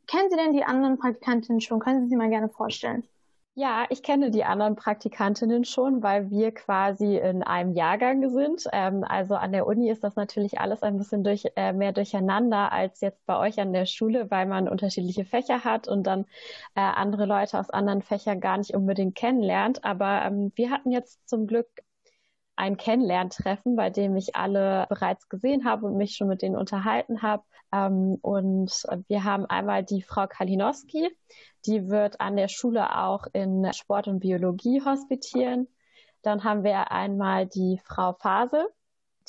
Kennen 0.07 0.31
Sie 0.31 0.37
denn 0.37 0.53
die 0.53 0.63
anderen 0.63 0.97
Praktikantinnen 0.97 1.61
schon? 1.61 1.79
Können 1.79 2.01
Sie 2.01 2.09
sie 2.09 2.15
mal 2.15 2.29
gerne 2.29 2.49
vorstellen? 2.49 3.07
Ja, 3.55 3.85
ich 3.89 4.01
kenne 4.01 4.31
die 4.31 4.43
anderen 4.45 4.75
Praktikantinnen 4.75 5.63
schon, 5.63 6.01
weil 6.01 6.31
wir 6.31 6.51
quasi 6.53 7.17
in 7.17 7.43
einem 7.43 7.73
Jahrgang 7.73 8.27
sind. 8.31 8.63
Ähm, 8.73 9.03
also 9.03 9.35
an 9.35 9.51
der 9.51 9.67
Uni 9.67 9.91
ist 9.91 10.03
das 10.03 10.15
natürlich 10.15 10.59
alles 10.59 10.81
ein 10.81 10.97
bisschen 10.97 11.23
durch, 11.23 11.43
äh, 11.55 11.71
mehr 11.71 11.91
durcheinander 11.91 12.71
als 12.71 12.99
jetzt 13.01 13.23
bei 13.27 13.37
euch 13.37 13.59
an 13.59 13.71
der 13.71 13.85
Schule, 13.85 14.31
weil 14.31 14.47
man 14.47 14.67
unterschiedliche 14.67 15.23
Fächer 15.25 15.63
hat 15.63 15.87
und 15.87 16.03
dann 16.07 16.21
äh, 16.73 16.81
andere 16.81 17.25
Leute 17.27 17.59
aus 17.59 17.69
anderen 17.69 18.01
Fächern 18.01 18.39
gar 18.39 18.57
nicht 18.57 18.73
unbedingt 18.73 19.13
kennenlernt. 19.15 19.83
Aber 19.83 20.23
ähm, 20.25 20.51
wir 20.55 20.71
hatten 20.71 20.89
jetzt 20.91 21.29
zum 21.29 21.45
Glück 21.45 21.67
ein 22.55 22.77
Kennenlerntreffen, 22.77 23.75
bei 23.75 23.89
dem 23.91 24.15
ich 24.15 24.35
alle 24.35 24.85
bereits 24.89 25.29
gesehen 25.29 25.65
habe 25.65 25.85
und 25.87 25.97
mich 25.97 26.15
schon 26.15 26.27
mit 26.27 26.41
denen 26.41 26.55
unterhalten 26.55 27.21
habe. 27.21 27.43
Ähm, 27.73 28.19
und 28.21 28.85
wir 29.07 29.23
haben 29.23 29.45
einmal 29.47 29.83
die 29.83 30.03
Frau 30.03 30.27
Kalinowski, 30.27 31.09
die 31.65 31.89
wird 31.89 32.21
an 32.21 32.35
der 32.35 32.47
Schule 32.47 32.97
auch 33.03 33.25
in 33.33 33.67
Sport 33.73 34.07
und 34.07 34.19
Biologie 34.19 34.81
hospitieren. 34.85 35.67
Dann 36.21 36.43
haben 36.43 36.63
wir 36.63 36.91
einmal 36.91 37.47
die 37.47 37.81
Frau 37.83 38.13
Fasel, 38.13 38.67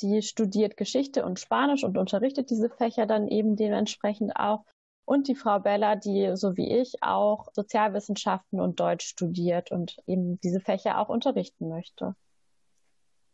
die 0.01 0.21
studiert 0.21 0.77
Geschichte 0.77 1.25
und 1.25 1.39
Spanisch 1.39 1.83
und 1.83 1.97
unterrichtet 1.97 2.49
diese 2.49 2.69
Fächer 2.69 3.05
dann 3.05 3.27
eben 3.27 3.55
dementsprechend 3.55 4.35
auch. 4.35 4.63
Und 5.05 5.27
die 5.27 5.35
Frau 5.35 5.59
Bella, 5.59 5.95
die 5.95 6.31
so 6.35 6.57
wie 6.57 6.79
ich 6.79 7.01
auch 7.01 7.47
Sozialwissenschaften 7.53 8.59
und 8.59 8.79
Deutsch 8.79 9.05
studiert 9.05 9.71
und 9.71 9.97
eben 10.07 10.39
diese 10.41 10.59
Fächer 10.59 10.99
auch 10.99 11.09
unterrichten 11.09 11.69
möchte. 11.69 12.15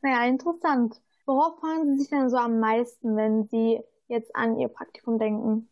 Naja, 0.02 0.26
interessant. 0.26 1.02
Worauf 1.26 1.60
freuen 1.60 1.92
Sie 1.92 2.00
sich 2.00 2.10
denn 2.10 2.30
so 2.30 2.38
am 2.38 2.60
meisten, 2.60 3.16
wenn 3.16 3.46
Sie 3.46 3.82
jetzt 4.12 4.36
an 4.36 4.60
Ihr 4.60 4.68
Praktikum 4.68 5.18
denken? 5.20 5.70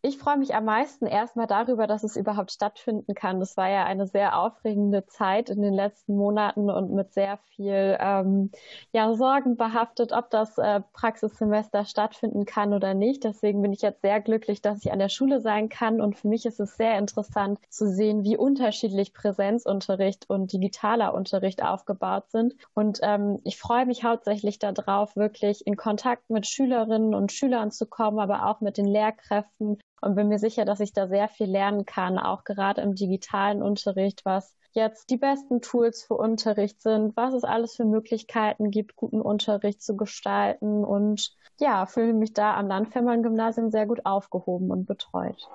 Ich 0.00 0.16
freue 0.16 0.36
mich 0.36 0.54
am 0.54 0.64
meisten 0.64 1.06
erstmal 1.06 1.48
darüber, 1.48 1.88
dass 1.88 2.04
es 2.04 2.14
überhaupt 2.14 2.52
stattfinden 2.52 3.14
kann. 3.14 3.40
Das 3.40 3.56
war 3.56 3.68
ja 3.68 3.84
eine 3.84 4.06
sehr 4.06 4.38
aufregende 4.38 5.06
Zeit 5.06 5.50
in 5.50 5.60
den 5.60 5.74
letzten 5.74 6.16
Monaten 6.16 6.70
und 6.70 6.92
mit 6.92 7.12
sehr 7.12 7.38
viel 7.56 7.98
ähm, 7.98 8.52
ja, 8.92 9.12
Sorgen 9.14 9.56
behaftet, 9.56 10.12
ob 10.12 10.30
das 10.30 10.56
äh, 10.56 10.82
Praxissemester 10.92 11.84
stattfinden 11.84 12.44
kann 12.44 12.74
oder 12.74 12.94
nicht. 12.94 13.24
Deswegen 13.24 13.60
bin 13.60 13.72
ich 13.72 13.82
jetzt 13.82 14.00
sehr 14.02 14.20
glücklich, 14.20 14.62
dass 14.62 14.84
ich 14.84 14.92
an 14.92 15.00
der 15.00 15.08
Schule 15.08 15.40
sein 15.40 15.68
kann. 15.68 16.00
Und 16.00 16.16
für 16.16 16.28
mich 16.28 16.46
ist 16.46 16.60
es 16.60 16.76
sehr 16.76 16.96
interessant 16.96 17.58
zu 17.68 17.88
sehen, 17.88 18.22
wie 18.22 18.36
unterschiedlich 18.36 19.12
Präsenzunterricht 19.12 20.30
und 20.30 20.52
digitaler 20.52 21.12
Unterricht 21.12 21.64
aufgebaut 21.64 22.30
sind. 22.30 22.54
Und 22.72 23.00
ähm, 23.02 23.40
ich 23.42 23.58
freue 23.58 23.84
mich 23.84 24.04
hauptsächlich 24.04 24.60
darauf, 24.60 25.16
wirklich 25.16 25.66
in 25.66 25.74
Kontakt 25.74 26.30
mit 26.30 26.46
Schülerinnen 26.46 27.16
und 27.16 27.32
Schülern 27.32 27.72
zu 27.72 27.86
kommen, 27.86 28.20
aber 28.20 28.46
auch 28.46 28.60
mit 28.60 28.76
den 28.76 28.86
Lehrkräften 28.86 29.78
und 30.00 30.14
bin 30.14 30.28
mir 30.28 30.38
sicher, 30.38 30.64
dass 30.64 30.80
ich 30.80 30.92
da 30.92 31.08
sehr 31.08 31.28
viel 31.28 31.50
lernen 31.50 31.84
kann, 31.84 32.18
auch 32.18 32.44
gerade 32.44 32.80
im 32.80 32.94
digitalen 32.94 33.62
Unterricht, 33.62 34.24
was 34.24 34.56
jetzt 34.72 35.10
die 35.10 35.16
besten 35.16 35.60
Tools 35.60 36.04
für 36.04 36.14
Unterricht 36.14 36.82
sind, 36.82 37.16
was 37.16 37.34
es 37.34 37.44
alles 37.44 37.74
für 37.74 37.84
Möglichkeiten 37.84 38.70
gibt, 38.70 38.96
guten 38.96 39.20
Unterricht 39.20 39.82
zu 39.82 39.96
gestalten 39.96 40.84
und 40.84 41.34
ja, 41.58 41.86
fühle 41.86 42.12
mich 42.12 42.32
da 42.32 42.56
am 42.56 42.68
Landfemmern-Gymnasium 42.68 43.70
sehr 43.70 43.86
gut 43.86 44.06
aufgehoben 44.06 44.70
und 44.70 44.86
betreut. 44.86 45.48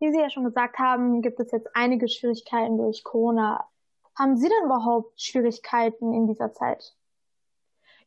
Wie 0.00 0.12
Sie 0.12 0.20
ja 0.20 0.30
schon 0.30 0.44
gesagt 0.44 0.78
haben, 0.78 1.22
gibt 1.22 1.40
es 1.40 1.50
jetzt 1.50 1.68
einige 1.74 2.08
Schwierigkeiten 2.08 2.78
durch 2.78 3.02
Corona. 3.02 3.66
Haben 4.16 4.36
Sie 4.36 4.48
denn 4.48 4.66
überhaupt 4.66 5.20
Schwierigkeiten 5.20 6.12
in 6.12 6.26
dieser 6.26 6.52
Zeit? 6.52 6.94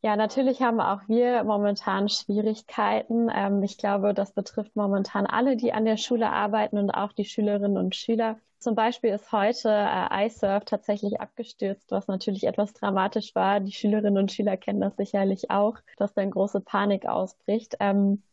Ja, 0.04 0.16
natürlich 0.16 0.64
haben 0.64 0.82
auch 0.82 1.02
wir 1.08 1.44
momentan 1.44 2.10
Schwierigkeiten. 2.10 3.30
Ähm, 3.32 3.62
ich 3.62 3.78
glaube, 3.78 4.16
das 4.16 4.34
betrifft 4.34 4.76
momentan 4.76 5.28
alle, 5.28 5.56
die 5.56 5.74
an 5.74 5.86
der 5.86 5.98
Schule 5.98 6.30
arbeiten 6.32 6.80
und 6.80 6.90
auch 6.90 7.14
die 7.14 7.26
Schülerinnen 7.26 7.78
und 7.78 7.96
Schüler. 7.96 8.40
Zum 8.58 8.74
Beispiel 8.74 9.12
ist 9.12 9.32
heute 9.32 9.70
äh, 9.70 10.26
iSurf 10.26 10.66
tatsächlich 10.66 11.22
abgestürzt, 11.22 11.92
was 11.92 12.08
natürlich 12.08 12.46
etwas 12.46 12.74
dramatisch 12.74 13.36
war. 13.36 13.60
Die 13.60 13.72
Schülerinnen 13.72 14.18
und 14.18 14.32
Schüler 14.32 14.58
kennen 14.58 14.82
das 14.82 14.96
sicherlich 14.98 15.52
auch, 15.52 15.78
dass 15.98 16.16
dann 16.16 16.32
große 16.32 16.62
Panik 16.62 17.06
ausbricht. 17.06 17.76
Ähm, 17.80 18.24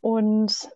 und 0.00 0.68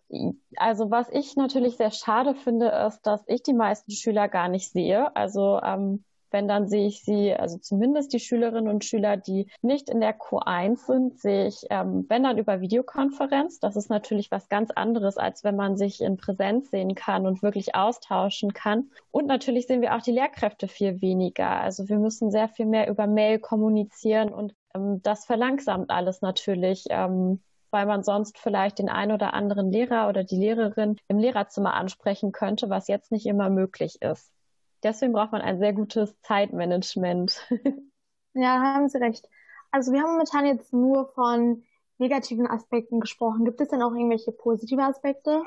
also 0.55 0.89
was 0.89 1.09
ich 1.09 1.35
natürlich 1.35 1.75
sehr 1.75 1.91
schade 1.91 2.33
finde, 2.33 2.69
ist, 2.87 3.01
dass 3.01 3.23
ich 3.27 3.43
die 3.43 3.53
meisten 3.53 3.91
Schüler 3.91 4.29
gar 4.29 4.47
nicht 4.47 4.71
sehe. 4.71 5.13
Also 5.17 5.59
ähm, 5.61 6.05
wenn, 6.37 6.47
dann 6.47 6.67
sehe 6.67 6.85
ich 6.85 7.03
sie, 7.03 7.33
also 7.33 7.57
zumindest 7.57 8.13
die 8.13 8.19
Schülerinnen 8.19 8.71
und 8.71 8.85
Schüler, 8.85 9.17
die 9.17 9.47
nicht 9.63 9.89
in 9.89 9.99
der 9.99 10.15
Q1 10.15 10.85
sind, 10.85 11.19
sehe 11.19 11.47
ich, 11.47 11.65
ähm, 11.71 12.05
wenn 12.09 12.21
dann 12.21 12.37
über 12.37 12.61
Videokonferenz. 12.61 13.59
Das 13.59 13.75
ist 13.75 13.89
natürlich 13.89 14.29
was 14.29 14.47
ganz 14.47 14.69
anderes, 14.69 15.17
als 15.17 15.43
wenn 15.43 15.55
man 15.55 15.77
sich 15.77 15.99
in 15.99 16.15
Präsenz 16.15 16.69
sehen 16.69 16.93
kann 16.93 17.25
und 17.25 17.41
wirklich 17.41 17.73
austauschen 17.73 18.53
kann. 18.53 18.91
Und 19.09 19.25
natürlich 19.25 19.65
sehen 19.65 19.81
wir 19.81 19.95
auch 19.95 20.01
die 20.03 20.11
Lehrkräfte 20.11 20.67
viel 20.67 21.01
weniger. 21.01 21.59
Also 21.59 21.89
wir 21.89 21.97
müssen 21.97 22.29
sehr 22.29 22.49
viel 22.49 22.67
mehr 22.67 22.87
über 22.87 23.07
Mail 23.07 23.39
kommunizieren 23.39 24.29
und 24.29 24.53
ähm, 24.75 25.01
das 25.01 25.25
verlangsamt 25.25 25.89
alles 25.89 26.21
natürlich. 26.21 26.85
Ähm, 26.89 27.39
weil 27.71 27.85
man 27.85 28.01
sonst 28.01 28.37
vielleicht 28.37 28.79
den 28.79 28.89
einen 28.89 29.11
oder 29.11 29.33
anderen 29.33 29.71
Lehrer 29.71 30.07
oder 30.07 30.23
die 30.23 30.37
Lehrerin 30.37 30.97
im 31.09 31.17
Lehrerzimmer 31.17 31.73
ansprechen 31.73 32.31
könnte, 32.31 32.69
was 32.69 32.87
jetzt 32.87 33.11
nicht 33.11 33.25
immer 33.25 33.49
möglich 33.49 34.01
ist. 34.01 34.31
Deswegen 34.83 35.13
braucht 35.13 35.31
man 35.31 35.41
ein 35.41 35.59
sehr 35.59 35.73
gutes 35.73 36.19
Zeitmanagement. 36.21 37.47
ja, 38.33 38.61
haben 38.61 38.89
Sie 38.89 38.97
recht. 38.97 39.27
Also 39.71 39.91
wir 39.91 40.01
haben 40.01 40.11
momentan 40.11 40.45
jetzt 40.45 40.73
nur 40.73 41.11
von 41.13 41.63
negativen 41.97 42.47
Aspekten 42.47 42.99
gesprochen. 42.99 43.45
Gibt 43.45 43.59
es 43.59 43.69
denn 43.69 43.81
auch 43.81 43.91
irgendwelche 43.91 44.31
positive 44.31 44.83
Aspekte? 44.83 45.41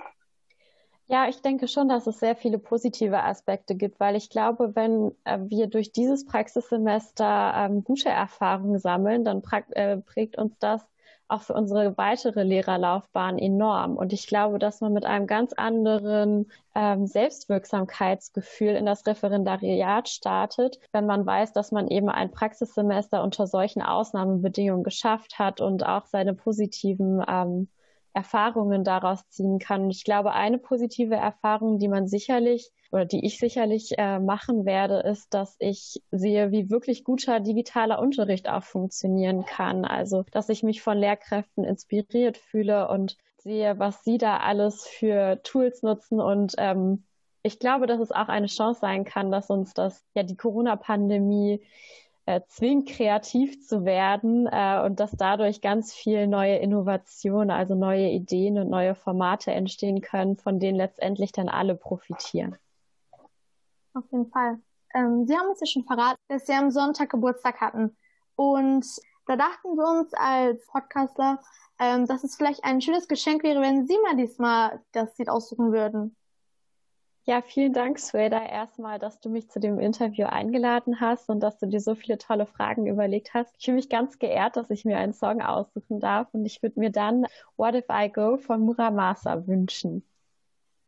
Ja, 1.07 1.29
ich 1.29 1.43
denke 1.43 1.67
schon, 1.67 1.89
dass 1.89 2.07
es 2.07 2.21
sehr 2.21 2.37
viele 2.37 2.59
positive 2.59 3.25
Aspekte 3.25 3.75
gibt, 3.75 3.99
weil 3.99 4.15
ich 4.15 4.31
glaube, 4.31 4.77
wenn 4.77 5.13
äh, 5.25 5.39
wir 5.41 5.67
durch 5.67 5.91
dieses 5.91 6.25
Praxissemester 6.25 7.53
ähm, 7.57 7.83
gute 7.83 8.11
Erfahrungen 8.11 8.79
sammeln, 8.79 9.25
dann 9.25 9.43
äh, 9.71 9.97
prägt 9.97 10.39
uns 10.39 10.57
das 10.61 10.87
auch 11.31 11.43
für 11.43 11.55
unsere 11.55 11.97
weitere 11.97 12.43
Lehrerlaufbahn 12.43 13.39
enorm. 13.39 13.97
Und 13.97 14.13
ich 14.13 14.27
glaube, 14.27 14.59
dass 14.59 14.81
man 14.81 14.93
mit 14.93 15.05
einem 15.05 15.27
ganz 15.27 15.53
anderen 15.53 16.51
ähm, 16.75 17.07
Selbstwirksamkeitsgefühl 17.07 18.75
in 18.75 18.87
das 18.87 19.07
Referendariat 19.07 20.09
startet, 20.09 20.79
wenn 20.93 21.07
man 21.07 21.25
weiß, 21.25 21.53
dass 21.53 21.73
man 21.73 21.89
eben 21.89 22.09
ein 22.09 22.31
Praxissemester 22.31 23.23
unter 23.23 23.47
solchen 23.47 23.83
Ausnahmebedingungen 23.83 24.85
geschafft 24.85 25.39
hat 25.39 25.61
und 25.61 25.87
auch 25.87 26.07
seine 26.07 26.35
positiven 26.35 27.25
ähm, 27.29 27.69
Erfahrungen 28.13 28.85
daraus 28.85 29.29
ziehen 29.29 29.59
kann. 29.59 29.85
Und 29.85 29.91
ich 29.91 30.05
glaube, 30.05 30.33
eine 30.33 30.59
positive 30.59 31.15
Erfahrung, 31.15 31.79
die 31.79 31.89
man 31.89 32.09
sicherlich 32.09 32.71
oder 32.93 33.05
die 33.05 33.25
ich 33.25 33.39
sicherlich 33.39 33.99
äh, 33.99 34.19
machen 34.19 34.65
werde, 34.65 35.01
ist, 35.01 35.33
dass 35.33 35.57
ich 35.59 36.03
sehe, 36.11 36.51
wie 36.51 36.71
wirklich 36.71 37.05
guter 37.05 37.41
digitaler 37.41 38.01
Unterricht 38.01 38.49
auch 38.49 38.65
funktionieren 38.65 39.45
kann. 39.45 39.85
Also, 39.85 40.25
dass 40.33 40.49
ich 40.49 40.63
mich 40.63 40.83
von 40.83 40.99
Lehrkräften 40.99 41.65
inspiriert 41.65 42.37
fühle 42.37 42.89
und 42.89 43.17
sehe, 43.39 43.79
was 43.79 44.05
sie 44.05 44.19
da 44.19 44.39
alles 44.39 44.87
für 44.87 45.41
Tools 45.43 45.83
nutzen 45.83 46.21
und 46.21 46.55
ähm, 46.59 47.05
ich 47.43 47.59
glaube, 47.59 47.87
dass 47.87 48.01
es 48.01 48.13
auch 48.13 48.29
eine 48.29 48.49
Chance 48.49 48.81
sein 48.81 49.05
kann, 49.05 49.31
dass 49.31 49.49
uns 49.51 49.73
das 49.73 50.05
ja 50.15 50.23
die 50.23 50.37
Corona-Pandemie 50.37 51.63
äh, 52.27 52.43
zwingt, 52.49 52.89
kreativ 52.89 53.67
zu 53.67 53.85
werden 53.85 54.47
äh, 54.47 54.83
und 54.85 55.01
dass 55.01 55.13
dadurch 55.13 55.61
ganz 55.61 55.95
viel 55.95 56.27
neue 56.27 56.57
Innovationen, 56.57 57.51
also 57.51 57.75
neue 57.75 58.11
Ideen 58.11 58.59
und 58.59 58.69
neue 58.69 58.95
Formate 58.95 59.53
entstehen 59.53 60.01
können, 60.03 60.37
von 60.37 60.61
denen 60.61 60.77
letztendlich 60.77 61.33
dann 61.33 61.49
alle 61.49 61.75
profitieren. 61.75 62.57
Auf 63.95 64.05
jeden 64.11 64.31
Fall. 64.31 64.61
Ähm, 64.95 65.27
Sie 65.27 65.37
haben 65.37 65.49
uns 65.49 65.61
ja 65.61 65.67
schon 65.67 65.85
verraten, 65.85 66.21
dass 66.29 66.47
Sie 66.47 66.53
am 66.53 66.71
Sonntag 66.71 67.11
Geburtstag 67.11 67.61
hatten. 67.61 67.97
Und 68.37 68.87
da 69.27 69.37
dachten 69.37 69.77
wir 69.77 70.01
uns 70.01 70.13
als 70.15 70.67
Podcastler, 70.67 71.41
ähm, 71.79 72.07
dass 72.07 72.25
es 72.25 72.37
vielleicht 72.37 72.65
ein 72.65 72.81
schönes 72.81 73.09
Geschenk 73.09 73.43
wäre, 73.43 73.61
wenn 73.61 73.87
Sie 73.87 73.99
mal 74.03 74.17
diesmal 74.17 74.81
das 74.93 75.17
Lied 75.19 75.29
aussuchen 75.29 75.73
würden. 75.73 76.17
Ja, 77.25 77.43
vielen 77.43 77.73
Dank, 77.73 77.99
Sweda, 77.99 78.45
erstmal, 78.45 78.99
dass 78.99 79.21
du 79.21 79.29
mich 79.29 79.51
zu 79.51 79.61
dem 79.61 79.79
Interview 79.79 80.27
eingeladen 80.27 81.01
hast 81.01 81.29
und 81.29 81.41
dass 81.41 81.59
du 81.59 81.67
dir 81.67 81.81
so 81.81 81.95
viele 81.95 82.19
tolle 82.19 82.47
Fragen 82.47 82.87
überlegt 82.87 83.35
hast. 83.35 83.55
Ich 83.59 83.67
fühle 83.67 83.77
mich 83.77 83.89
ganz 83.89 84.19
geehrt, 84.19 84.57
dass 84.57 84.71
ich 84.71 84.85
mir 84.85 84.97
einen 84.97 85.13
Song 85.13 85.41
aussuchen 85.43 86.01
darf 86.01 86.29
und 86.33 86.45
ich 86.47 86.63
würde 86.63 86.81
mir 86.81 86.91
dann 86.91 87.27
What 87.57 87.75
If 87.75 87.85
I 87.91 88.11
Go 88.11 88.39
von 88.39 88.63
Muramasa 88.63 89.47
wünschen. 89.47 90.03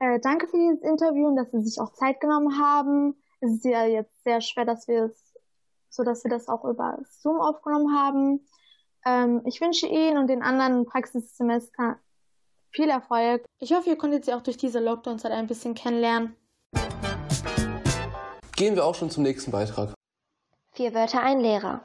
Äh, 0.03 0.19
danke 0.19 0.49
für 0.49 0.57
dieses 0.59 0.83
Interview 0.83 1.29
und 1.29 1.37
dass 1.37 1.53
Sie 1.53 1.61
sich 1.61 1.81
auch 1.81 1.93
Zeit 1.93 2.21
genommen 2.21 2.61
haben. 2.61 3.15
Es 3.41 3.53
ist 3.53 3.65
ja 3.65 3.85
jetzt 3.85 4.25
sehr 4.25 4.41
schwer, 4.41 4.65
dass 4.65 4.89
wir 4.89 5.05
es, 5.05 5.33
so 5.91 6.03
dass 6.03 6.25
wir 6.25 6.31
das 6.31 6.49
auch 6.49 6.65
über 6.65 6.99
Zoom 7.21 7.41
aufgenommen 7.41 7.97
haben. 7.97 8.49
Ähm, 9.07 9.43
ich 9.45 9.61
wünsche 9.61 9.87
Ihnen 9.87 10.19
und 10.19 10.27
den 10.27 10.43
anderen 10.43 10.87
Praxissemester 10.87 12.01
viel 12.71 12.89
Erfolg. 12.89 13.45
Ich 13.61 13.73
hoffe, 13.73 13.91
ihr 13.91 13.97
konntet 13.97 14.25
sie 14.25 14.35
auch 14.35 14.43
durch 14.43 14.57
diese 14.57 14.81
Lockdowns 14.81 15.23
halt 15.23 15.35
ein 15.35 15.47
bisschen 15.47 15.75
kennenlernen. 15.75 16.35
Gehen 18.57 18.75
wir 18.75 18.85
auch 18.85 18.97
schon 18.97 19.11
zum 19.11 19.23
nächsten 19.23 19.53
Beitrag. 19.53 19.95
Vier 20.73 20.95
Wörter, 20.95 21.23
ein 21.23 21.39
Lehrer. 21.39 21.81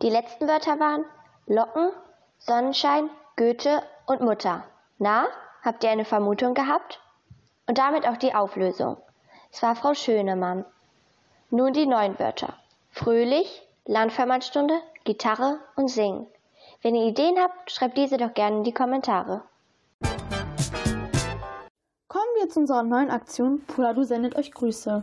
Die 0.00 0.08
letzten 0.08 0.48
Wörter 0.48 0.80
waren 0.80 1.04
Locken, 1.46 1.90
Sonnenschein, 2.38 3.10
Goethe 3.36 3.82
und 4.06 4.22
Mutter. 4.22 4.64
Na, 4.96 5.26
habt 5.62 5.84
ihr 5.84 5.90
eine 5.90 6.06
Vermutung 6.06 6.54
gehabt? 6.54 7.03
Und 7.66 7.78
damit 7.78 8.06
auch 8.06 8.18
die 8.18 8.34
Auflösung. 8.34 8.98
Es 9.50 9.62
war 9.62 9.74
Frau 9.74 9.94
Schönemann. 9.94 10.66
Nun 11.50 11.72
die 11.72 11.86
neuen 11.86 12.18
Wörter. 12.18 12.54
Fröhlich, 12.90 13.66
Landvermannstunde, 13.86 14.74
Gitarre 15.04 15.60
und 15.76 15.88
Singen. 15.88 16.26
Wenn 16.82 16.94
ihr 16.94 17.06
Ideen 17.06 17.38
habt, 17.38 17.70
schreibt 17.70 17.96
diese 17.96 18.18
doch 18.18 18.34
gerne 18.34 18.58
in 18.58 18.64
die 18.64 18.74
Kommentare. 18.74 19.42
Kommen 22.08 22.34
wir 22.38 22.50
zu 22.50 22.60
unserer 22.60 22.82
neuen 22.82 23.10
Aktion 23.10 23.64
Puladu 23.66 24.02
sendet 24.02 24.36
euch 24.36 24.52
Grüße. 24.52 25.02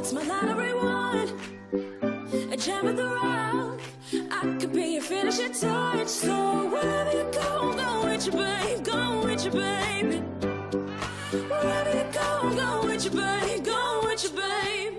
that's 0.00 0.14
my 0.14 0.22
lottery 0.22 0.74
one. 0.74 1.28
A 2.50 2.56
gem 2.56 2.86
of 2.86 2.96
the 2.96 3.04
round, 3.04 3.82
I 4.30 4.56
could 4.58 4.72
be 4.72 4.94
your 4.94 5.02
finishing 5.02 5.52
touch. 5.52 6.08
So 6.08 6.70
wherever 6.70 7.12
you 7.12 7.30
go, 7.30 7.74
go 7.74 8.06
with 8.06 8.26
your 8.26 8.36
babe, 8.36 8.82
go 8.82 9.24
with 9.24 9.44
your 9.44 9.52
baby. 9.52 10.22
Wherever 11.50 11.98
you 11.98 12.06
go, 12.14 12.50
go 12.56 12.86
with 12.86 13.04
your 13.04 13.12
babe, 13.12 13.62
go 13.62 14.00
with 14.04 14.24
your 14.24 14.32
babe. 14.32 14.94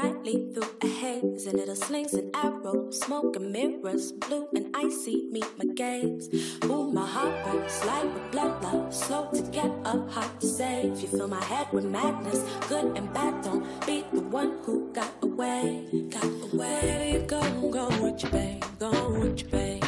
Brightly 0.00 0.50
through 0.52 0.70
a 0.82 0.86
haze. 0.86 1.46
A 1.46 1.56
little 1.56 1.76
slings 1.76 2.14
and 2.14 2.34
arrows, 2.34 3.00
smoke 3.00 3.36
and 3.36 3.52
mirrors, 3.52 4.12
blue 4.12 4.48
and 4.54 4.74
icy 4.74 5.28
meet 5.30 5.46
my 5.58 5.66
gaze. 5.74 6.28
Ooh, 6.64 6.90
my 6.90 7.06
heart 7.06 7.44
burns 7.44 7.84
like 7.84 8.04
with 8.14 8.30
blood 8.32 8.62
love, 8.62 8.94
slow 8.94 9.28
to 9.32 9.42
get 9.42 9.70
up, 9.84 10.10
hard 10.10 10.40
to 10.40 10.46
save. 10.46 11.00
You 11.00 11.08
fill 11.08 11.28
my 11.28 11.42
head 11.44 11.66
with 11.72 11.84
madness, 11.84 12.42
good 12.68 12.96
and 12.96 13.12
bad. 13.12 13.44
Don't 13.44 13.64
be 13.86 14.04
the 14.12 14.20
one 14.20 14.58
who 14.62 14.92
got 14.92 15.12
away, 15.22 15.86
got 16.08 16.24
away. 16.24 16.80
Wherever 16.80 17.04
you 17.04 17.20
go, 17.20 17.42
go 17.70 17.88
with 18.02 18.22
your 18.22 18.32
babe, 18.32 18.64
go 18.78 18.90
with 19.20 19.40
your 19.40 19.50
babe. 19.50 19.84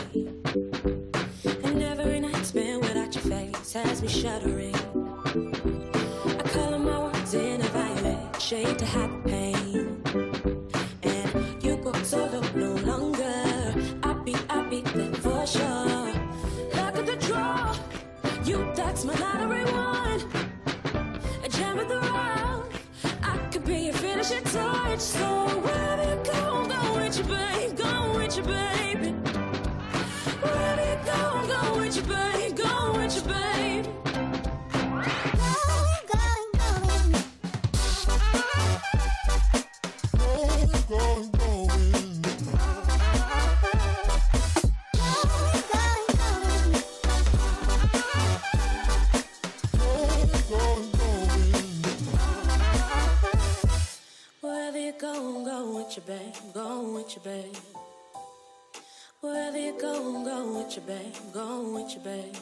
And 1.64 1.82
every 1.82 2.20
night 2.20 2.44
spent 2.44 2.82
without 2.82 3.14
your 3.14 3.24
face 3.24 3.72
has 3.72 4.02
me 4.02 4.08
shuddering. 4.08 4.81
Be 24.22 24.34
your 24.34 24.40
finishing 24.40 24.52
touch. 24.52 25.00
So 25.00 25.46
wherever 25.60 26.10
you 26.10 26.22
go, 26.24 26.66
go 26.66 26.94
with 26.96 27.18
your 27.18 27.26
babe, 27.26 27.76
go 27.76 28.14
with 28.16 28.36
your 28.36 28.46
baby. 28.46 29.12
Wherever 30.40 30.84
you 30.90 30.98
go, 31.04 31.46
go 31.46 31.78
with 31.78 31.96
your 31.96 32.04
babe, 32.04 32.56
go 32.56 32.92
with 32.96 33.14
your 33.16 33.24
babe. 33.24 33.86
Wherever 40.18 41.01
Wherever 59.22 59.56
you 59.56 59.72
go, 59.80 60.24
go 60.24 60.58
with 60.58 60.76
your 60.76 60.84
babe, 60.84 61.14
go 61.32 61.72
with 61.72 61.94
your 61.94 62.02
babe. 62.02 62.34